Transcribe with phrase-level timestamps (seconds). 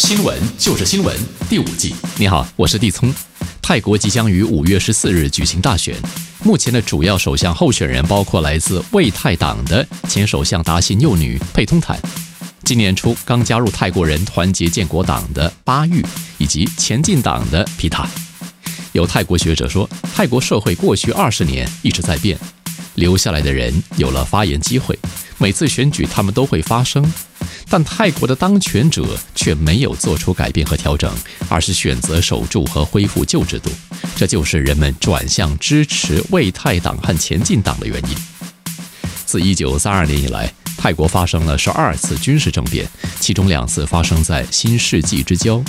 [0.00, 1.14] 新闻就是新闻
[1.46, 3.14] 第五季，你好，我是地聪。
[3.60, 5.94] 泰国即将于五月十四日举行大选。
[6.42, 12.00] 目前的主要首相候选人包括来自为泰党的前首相达信幼女佩通坦，
[12.64, 16.02] 今年初刚加入泰国人团结建国党的巴育，
[16.38, 18.08] 以及前进党的皮塔。
[18.92, 22.38] 有泰国学者说，泰国社会过去二十年一直在变，
[22.94, 24.98] 留下来的人有了发言机会，
[25.36, 27.04] 每次选举他们都会发声。
[27.72, 31.08] 但泰国的当权者却没有做出改变和调整，
[31.48, 33.70] 而是选择守住和恢复旧制度，
[34.16, 38.16] 这就是人们转向支持魏泰党和前进党的原因。
[39.24, 42.84] 自1932年以来，泰国发生了十二次军事政变，
[43.20, 45.62] 其中两次发生在新世纪之交。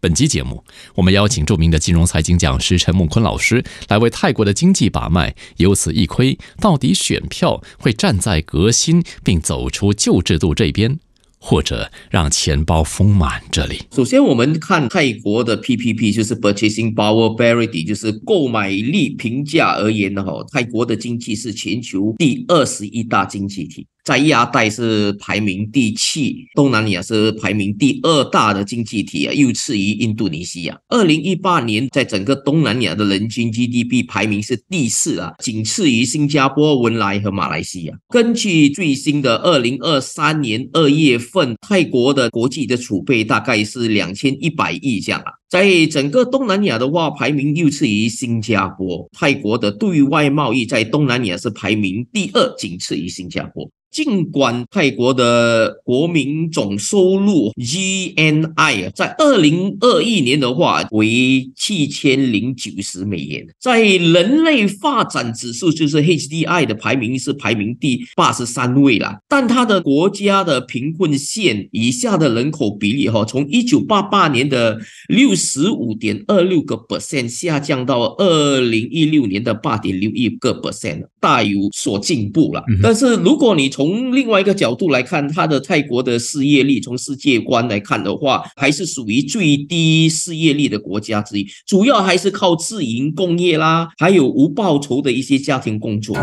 [0.00, 10.98] 本期节目，我们邀请著名的金融财经讲师陈木坤老师来为泰国的经济把脉，由此一窥到底选票会站在革新并走出旧制度这边。
[11.38, 13.42] 或者让钱包丰满。
[13.50, 23.86] 这里，首先我们看泰国的 PPP，就是 Purchasing Power Parity，就是购买力评价而言的，哈，泰国的经济是全球第二十一大经济体。
[24.08, 30.74] 在亚太是排名第七，东南亚是排名第二大的经济体啊，又次于印度尼西亚。
[30.88, 37.94] 二零一八年，在整个东南亚的人均 GDP 排名是第四啊，仅次于新加坡、文莱和马来西亚。
[38.08, 45.32] 根据最新的二零二三年二月份，泰国的国际的储备大概是两千一百亿这样啊。
[45.50, 49.06] 在整个东南亚的话，排名又次于新加坡。
[49.12, 53.70] 泰国的对外贸易在东南亚是排名第二，仅次于新加坡。
[53.90, 74.78] 尽管泰国的国民总收入 GNI 在二零二一年的话为七千零九十美元，在人类发展指数就是 HDI 的排名是排名第八十三位啦，但它的国家的贫困线以下的人口比例哈，从一九八八年的
[75.08, 82.62] 六十五点二六个 percent 下降到二零一六年的八点六一个 percent，大有所进步了。
[82.82, 91.46] 但是如果你从从另外一个角度来看，它的泰国的失业率，从世界观来看的话，还是属于最低失业率的国家之一。
[91.64, 96.16] 主要还是靠自营工业啦，还有无报酬的一些家庭工作。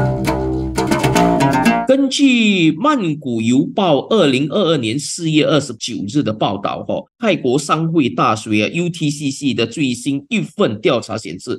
[1.88, 11.58] 根据《曼谷邮报》二零二二年四月二十九日的报道，哈，泰国商会大学 UTCC 的最新一份调查显示。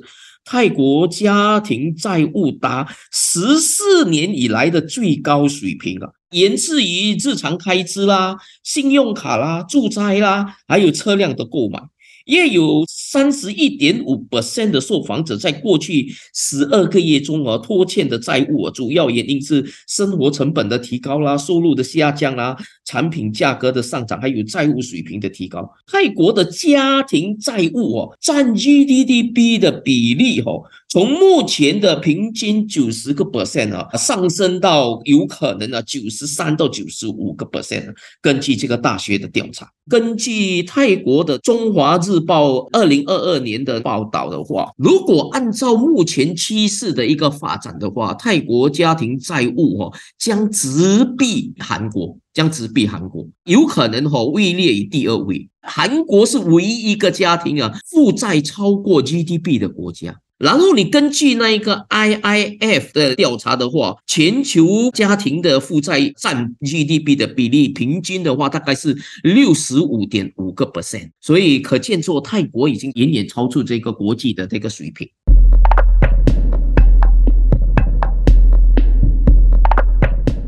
[0.49, 11.81] 泰国家庭债务达十四年以来的最高水平啊，源自于日常开支啦、信用卡啦、住宅啦，还有车辆的购买。
[12.25, 25.65] 也有三十一点五 percent 的受访者在过去十二个月中啊拖欠的债务啊，主要原因是生活成本的提高啦、收入的下降啦、产品价格的上涨，还有债务水平的提高。
[25.89, 30.61] 泰国的家庭债务哦占 GDP 的比例哦，
[30.97, 37.93] 从目前的平均九十个 percent 啊，上升到有可能啊九十三到九十五个 percent。
[38.19, 42.19] 根据这个大学的调查，根据泰国的中华日。
[42.19, 55.47] 报二零二二年的报道的话，如果按照目前趋势的一个发展的话，泰国家庭债务哦将直逼韩国，将直逼韩国，有可能哈位列于第二位。
[55.61, 60.19] 韩国是唯一一个家庭啊负债超过 GDP 的国家。
[60.37, 75.09] 然后你根据那一个 IIF 的调查的话，全球家庭的负债占 GDP 的比例平均的话，大概是六十五点五个 percent，所以可见说泰国已经远远超出这个国际的这个水平。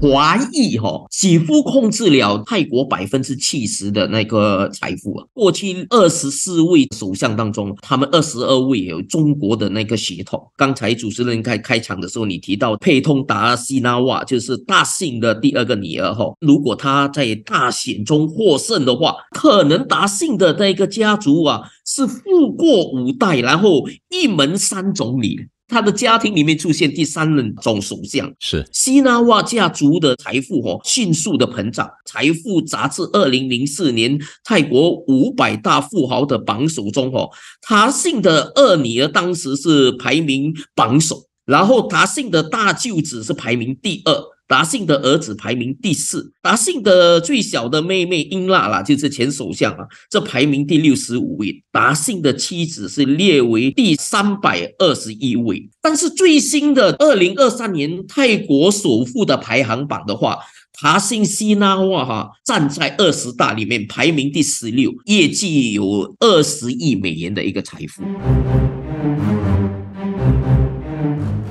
[0.02, 5.26] 华裔哈几乎控制了泰国百分之七十的那个财富啊！
[5.34, 10.42] 过去二十四位首相当中，他们二十二位有中国的那个血统。
[10.56, 16.34] 刚才主持人开开场的时候，你提到佩通达西纳瓦就是大信的第二个女儿哈。
[16.40, 25.48] 如果他在大选中获胜的话，可能达信的那个家族啊是富过五代，然后一门三总理。
[25.70, 28.30] 他的家庭里面出现第三任总首相。
[28.40, 37.30] 是西纳瓦家族的财富哦迅速的膨胀，财富杂志二零零四年泰国五百大富豪的榜首中哦，
[37.62, 44.14] 他信的二女儿当时是排名榜首，然后他信的大舅子是排名第二。
[44.50, 51.64] 达信的儿子排名第四，达信的最小的妹妹英娜啦，就是前首相啊，这排名第六十五位。
[51.72, 55.70] 达信的妻子是列为第三百二十一位。
[55.84, 60.40] 但是最新的二零二三年泰国首富的排行榜的话，
[60.82, 68.02] 达信西纳瓦哈站在二十大里面排名第十六，业绩有二十亿美元的一个财富。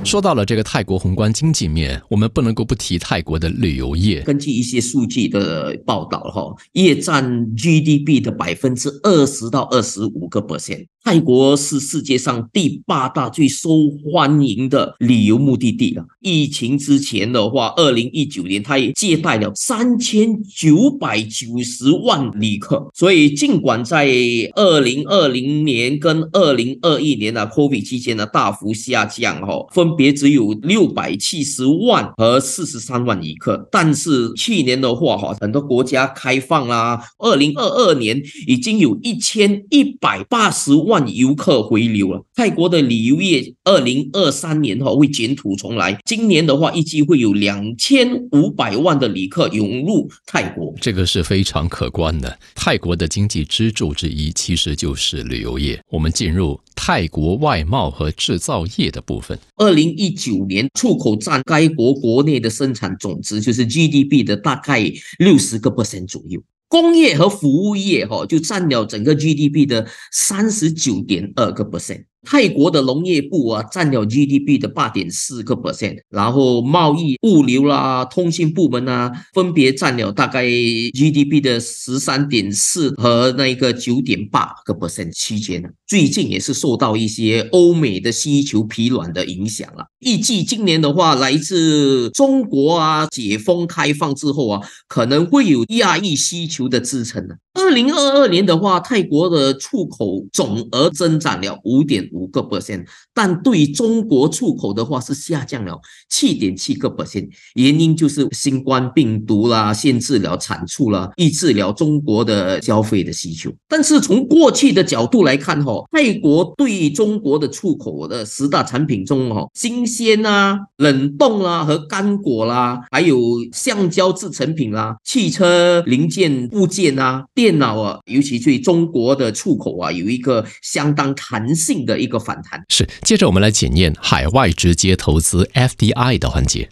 [0.08, 4.22] 说到了这个泰国宏观经济面，我们不能够不提泰国的旅游业。
[4.22, 7.22] 根据一些数据的报道，哈，业占
[7.54, 10.86] GDP 的百分之二十到二十五个 percent。
[11.04, 13.70] 泰国是世界上第八大最受
[14.02, 16.04] 欢迎的旅游目的地了。
[16.20, 22.90] 疫情之前的话，二零一九年它也接待了三千九百九十万旅客。
[22.94, 24.06] 所以，尽管在
[24.54, 33.68] 二零二零年跟二零二一年的 COVID 期间呢大幅下降，哈，分别只有六百七十万和四十三万旅客。
[33.72, 41.06] 但是去年的话，哈，很多国家开放啦，二零二二年已经有一千一百八十万。
[41.18, 52.38] 游客回流了，泰国的旅游业二零二三年哈会卷土重来，今年的话预计会有两千五百万的旅客涌入泰国，这个是非常可观的。
[52.54, 55.82] 泰国的经济支柱之一其实就是旅游业。
[55.90, 59.36] 我们进入泰国外贸和制造业的部分。
[59.56, 64.88] 二零一九年出口占该国国内的生产总值，就是 GDP 的大概
[65.18, 66.40] 六十个 percent 左右。
[66.68, 72.04] 工业和服务业，哈，就占了整个 GDP 的三十九点二个 percent。
[72.24, 85.68] 泰国的农业部啊，占了 GDP 的八点四个 percent，然后贸易、物流啦、通信部门啊，分别占了大概 GDP 的十三点四和那个九点八个 percent 期间呢。
[85.86, 89.86] 最近也是受到一些欧美的需求疲软的影响了。
[90.00, 97.34] 预计今年的话，来自中国啊，解封开放之后啊，可能会有亚裔需求的支撑呢。
[97.54, 105.76] 二零二二年的话，泰国的出口总额增长了五点五个 percent，但对中国出口的话是下降了
[106.08, 113.52] 七点七个 percent，原因就是新冠病毒啦，限制了产出啦，抑制了中国的消费的需求。
[113.66, 123.18] 但是从过去的角度来看，哈，泰国对中国的出口的十大产品中，哈，新鲜啊、冷冻啦和干果啦，还有
[123.52, 127.48] 橡胶制成品啦、汽车零件部件啊、电。
[127.48, 132.64] 电脑啊，尤其对中国的出口啊，有一个相当弹性的一个反弹。
[132.68, 136.68] 是，接着我们来检验海外直接投资 FDI 的环节，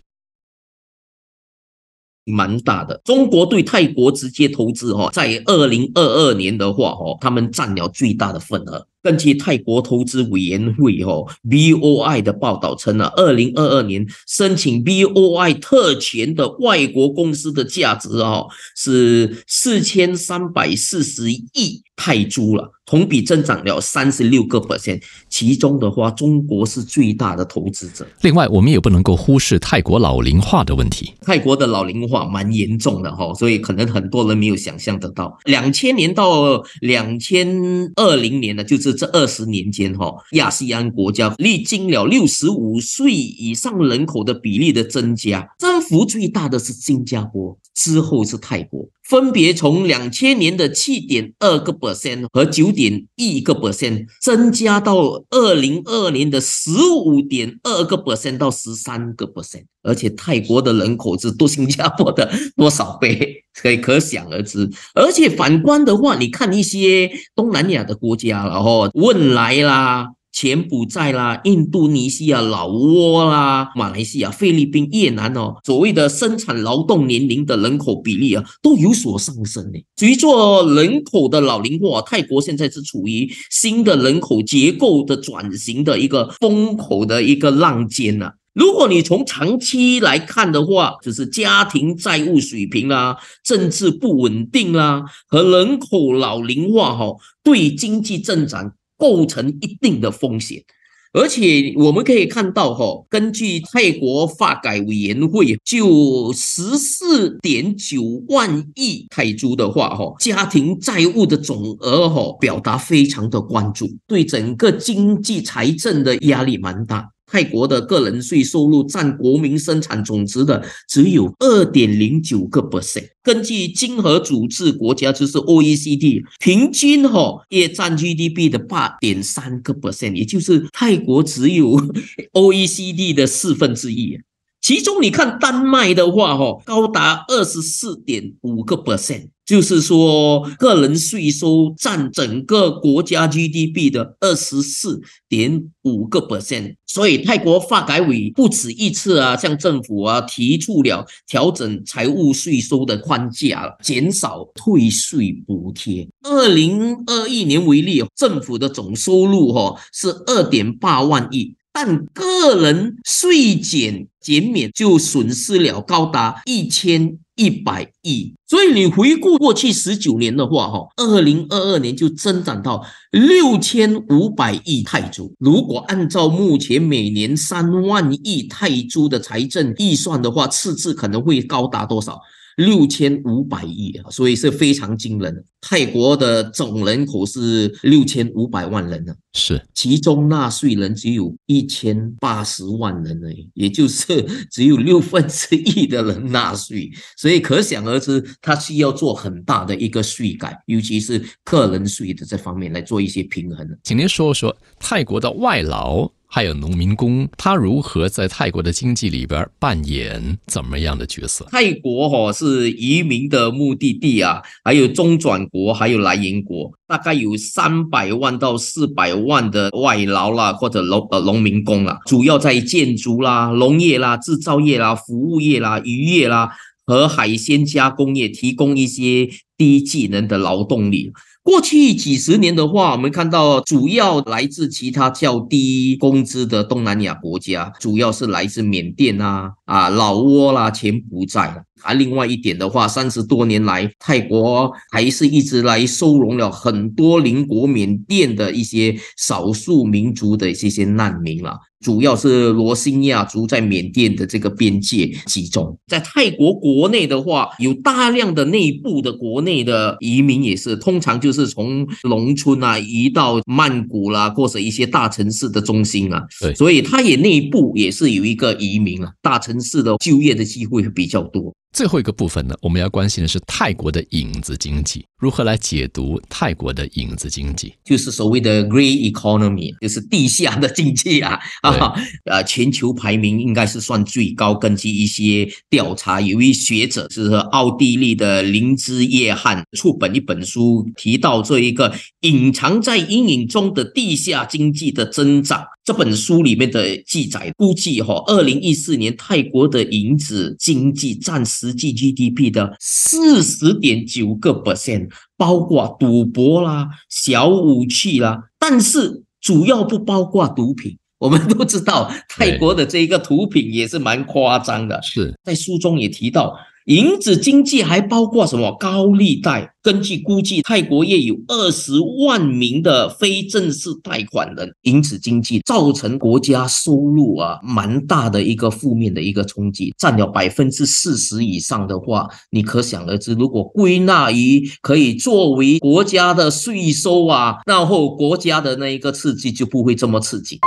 [2.25, 3.01] 蛮大的。
[3.05, 8.87] 中国对泰国直接投资哈，在二零二二年的话哈，他们占了最大的份额。
[9.07, 22.73] 根据泰国投资委员会哦 BOI 的报道称呢，二零二二年申请 BOI 特权的外国公司的价值哦是四千三百四十亿泰铢了。
[22.89, 28.07] 同比增长了三十六个 percent，其中的话，中国是最大的投资者。
[28.21, 31.13] 另外，我们也不能够忽视泰国老龄化的问题。
[31.23, 37.49] 泰国的老龄化蛮严重的哈，所以可能很多人没有想象得到，两千年到两千
[37.97, 48.89] 二零年呢，就是这二十年间哈，亚细安国家历经了六十五岁以上人口的比例的增加，增幅最大的是新加坡，之后是泰国。
[49.05, 56.73] 分别从两千年的七点二个 percent 和九点一个 percent 增加到二零二年的十
[57.05, 64.71] 五点二个 percent 到十三个 percent，而且泰国的人口是多新加坡的多少倍，可以可想而知。
[64.95, 70.09] 而且反观的话，你看一些东南亚的国家，然后汶莱啦。
[70.33, 79.81] 柬埔寨啦、印度尼西亚、老挝啦、马来西亚、菲律宾、越南哦，所谓的生产劳动年龄的人口比例啊，都有所上升呢。
[79.97, 80.29] 随着
[80.75, 88.33] 人口的老龄化，泰国现在是处于新的人口结构的转型的一个风口的一个浪尖呐。
[88.57, 98.73] 如果你从长期来看的话，就是家庭债务水平啦、政治不稳定啦和人口老龄化哈，对经济增长。
[98.99, 100.65] 构成一定的风险，
[101.13, 117.11] 而且我们可以看到，哈，根据泰国发改委员会就十四点九万亿泰铢的话，哈，家庭债务的总额，哈，表达非常的关注，对整个经济财政的压力蛮大。
[117.37, 123.11] 泰国的个人税收入占国民生产总值的只有二点零九个 percent。
[123.23, 131.77] 根据经合组织国家，就是 OECD，平均哈也占 GDP 的八点三个 percent，也就是泰国只有
[132.33, 134.19] OECD 的四分之一。
[134.67, 146.75] 其中你看丹麦的话，哈，高达二十四点五个 percent，就是说个人税收占整个国家 GDP 的二十四点五个 percent。
[146.85, 156.09] 所以泰国发改委不止一次啊，向政府啊提出了调整财务税收的框架，减少退税补贴。
[156.25, 161.55] 二零二一年为例，政府的总收入哈是二点八万亿。
[161.79, 175.31] 但个人税减减免就损失了高达一千一百亿，所以你回顾过去十九年的话，哈，二零二二年就增长到六千五百亿泰铢。
[175.39, 182.19] 如果按照目前每年三万亿泰铢的财政预算的话，赤字可能会高达多少？
[182.57, 185.45] 六千五百亿啊，所以是非常惊人。
[185.61, 203.69] 泰国的总人口是六千五百万人呢，是其中纳税人只有一千八十万人而已，也就是只有六分之一的人纳税，所以可想而知，他需要做很大的一个税改，尤其是个人税的这方面来做一些平衡。
[203.83, 206.11] 请您说说泰国的外劳。
[206.29, 211.47] 还有农民工，他如何在泰国的经济里边扮演怎么样的角色？
[211.51, 226.51] 泰国哈是移民的目的地啊，还有中转国，还有来源国，大概有三百万到四百万的外劳啦，或者农呃农民工啦，主要在建筑啦、农业啦、制造业啦、服务业啦、渔业啦
[226.85, 231.13] 和海鲜加工业提供一些低技能的劳动力。
[231.43, 241.63] 过去几十年的话，我们看到主要来自其他较低工资的东南亚国家，主要是来自缅甸啊、啊老挝啦、柬埔寨。
[241.83, 251.55] 啊，另外一点的话，三十多年来，泰国还是一直来收容了很多邻国缅甸的一些少数民族的这些难民了。
[251.81, 266.23] 主要是罗兴亚族在缅甸的这个边界集中，在泰国国内的话，有大量的内部的国内的移民也是，通常就是从农村啊移到曼谷啦，或者一些大城市的中心啊。
[266.43, 271.55] 对，所以它也内部也是有一个移民啊，大城市的就业的机会会比较多。
[271.77, 277.75] 最后一个部分呢，我们要关心的是泰国的影子经济，如何来解读泰国的影子经济？
[277.85, 281.93] 就是所谓的 grey economy，就是地下的经济啊啊，
[282.25, 284.55] 呃，全球排名应该是算最高。
[284.55, 295.63] 根据一些调查，有一学者是奥地利的林兹约翰出本一本书，提到这一个隐藏在阴影中的地下经济的增长。
[295.85, 310.97] 这本书里面的记载估计，哈，二零一四年泰国的影子经济占实际 GDP 的四十点九个 percent，包括赌博啦、小武器啦，但是主要不包括毒品。
[311.19, 315.01] 我们都知道，泰国的这一个毒品也是蛮夸张的。
[315.03, 316.55] 是在书中也提到。
[316.87, 319.73] 银子经济还包括什么高利贷？
[319.83, 324.73] 根据估计，泰国也有二十万名的非正式贷款人。
[324.83, 340.61] 影子经济造成国家收入啊蛮大的一个负面的一个冲击，占了百分之四十以上的话，你可想而知，如果归纳于可以作为国家的税收啊，然后国家的那一个刺激就不会这么刺激。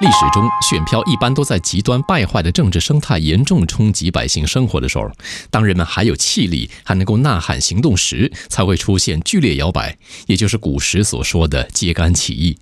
[0.00, 5.10] 历史中，选票一般都在极端败坏的政治生态严重冲击百姓生活的时候，
[5.50, 12.56] 当人们还有气力，还能够呐喊行动时，才会出现剧烈摇摆，也就是古时所说的揭竿起义。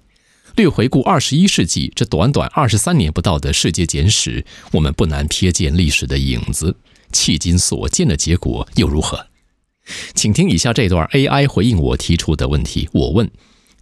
[0.57, 6.75] 略回顾二十一世纪这短短二十三年不到的世界简史，我们不难瞥见历史的影子。
[7.13, 9.27] 迄今所见的结果又如何？
[10.13, 12.89] 请听以下这段 AI 回应我提出的问题。
[12.93, 13.31] 我问。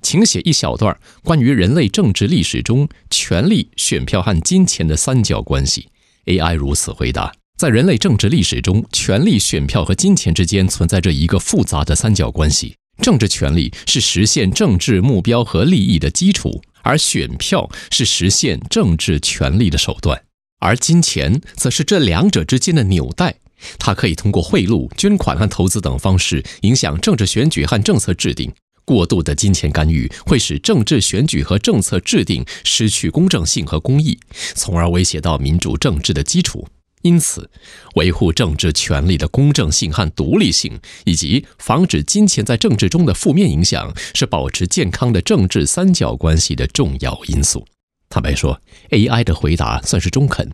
[0.09, 5.89] 请写一小段关于人类政治历史中权力、选票和金钱的三角关系。
[6.27, 12.77] AI 如此回答：在人类政治历史中，权力、选票和金钱之间存在着一个复杂的三角关系。
[13.03, 20.23] 政治权力是实现政治目标和利益的基础，而选票是实现政治权力的手段，
[20.61, 23.35] 而金钱则是这两者之间的纽带。
[23.77, 28.53] 它可以通过贿赂、捐款和投资等方式影响政治选举和政策制定。
[28.87, 34.19] 过度的金钱干预会使政治选举和政策制定失去公正性和公义，
[34.55, 36.67] 从而威胁到民主政治的基础。
[37.03, 37.49] 因此，
[37.97, 47.67] 维护政治权力的公正性和独立性，以及防止金钱在政治中的负面影响，是保持健康的政治三角关系的重要因素。
[48.09, 50.51] 坦白说，AI 的回答算是中肯。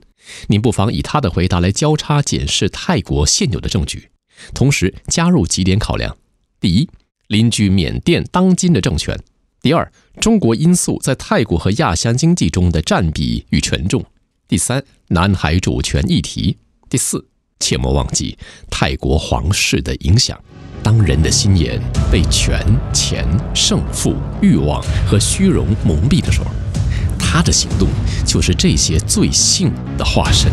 [0.49, 4.09] 您不妨以他的回答来交叉检视泰国现有的证据，
[4.53, 6.17] 同时加入几点考量：
[6.61, 6.89] 第一，
[7.33, 9.17] 邻居缅甸当今的政权；
[9.63, 14.03] 第二，中国因素在泰国和亚香经济中的占比与权重；
[14.47, 16.59] 第三，南海主权议题；
[16.91, 17.25] 第四，
[17.59, 18.37] 切莫忘记
[18.71, 20.39] 泰国皇室的影响。
[20.83, 22.61] 当人的心眼被权、
[22.93, 26.49] 钱、胜负、欲望和虚荣蒙蔽的时候。
[27.19, 27.89] 他的行动
[28.27, 30.53] 就是这些罪性的化身。